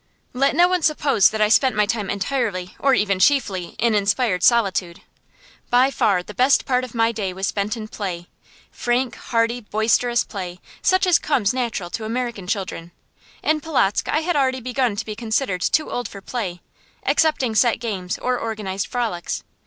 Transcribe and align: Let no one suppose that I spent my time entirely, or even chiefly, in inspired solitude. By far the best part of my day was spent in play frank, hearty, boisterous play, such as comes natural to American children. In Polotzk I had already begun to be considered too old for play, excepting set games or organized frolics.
Let 0.33 0.55
no 0.55 0.67
one 0.67 0.81
suppose 0.81 1.29
that 1.29 1.41
I 1.41 1.49
spent 1.49 1.75
my 1.75 1.85
time 1.85 2.09
entirely, 2.09 2.75
or 2.79 2.95
even 2.95 3.19
chiefly, 3.19 3.75
in 3.77 3.93
inspired 3.93 4.41
solitude. 4.41 5.01
By 5.69 5.91
far 5.91 6.23
the 6.23 6.33
best 6.33 6.65
part 6.65 6.83
of 6.83 6.95
my 6.95 7.11
day 7.11 7.33
was 7.33 7.45
spent 7.45 7.77
in 7.77 7.87
play 7.87 8.25
frank, 8.71 9.13
hearty, 9.15 9.59
boisterous 9.61 10.23
play, 10.23 10.59
such 10.81 11.05
as 11.05 11.19
comes 11.19 11.53
natural 11.53 11.91
to 11.91 12.03
American 12.03 12.47
children. 12.47 12.91
In 13.43 13.61
Polotzk 13.61 14.09
I 14.09 14.21
had 14.21 14.35
already 14.35 14.59
begun 14.59 14.95
to 14.95 15.05
be 15.05 15.15
considered 15.15 15.61
too 15.61 15.91
old 15.91 16.07
for 16.07 16.19
play, 16.19 16.61
excepting 17.03 17.53
set 17.53 17.79
games 17.79 18.17
or 18.17 18.39
organized 18.39 18.87
frolics. 18.87 19.43